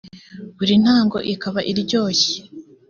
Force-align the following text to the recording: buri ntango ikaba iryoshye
buri 0.57 0.75
ntango 0.83 1.17
ikaba 1.33 1.59
iryoshye 1.71 2.35